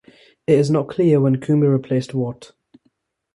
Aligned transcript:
It 0.47 0.57
is 0.57 0.71
not 0.71 0.87
clear 0.89 1.21
when 1.21 1.39
Coombe 1.39 1.59
replaced 1.61 2.15
Watt. 2.15 2.53